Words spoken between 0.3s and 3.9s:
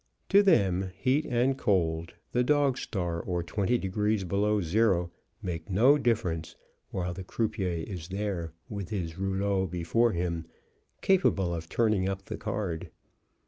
them heat and cold, the dog star or twenty